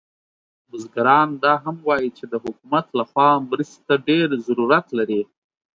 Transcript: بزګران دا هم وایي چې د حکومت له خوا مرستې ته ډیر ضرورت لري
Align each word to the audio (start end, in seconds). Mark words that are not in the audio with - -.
بزګران 0.69 1.27
دا 1.43 1.53
هم 1.63 1.77
وایي 1.87 2.09
چې 2.17 2.23
د 2.31 2.33
حکومت 2.43 2.85
له 2.97 3.03
خوا 3.11 3.29
مرستې 3.49 3.81
ته 3.87 3.95
ډیر 4.07 4.27
ضرورت 4.47 4.87
لري 4.97 5.21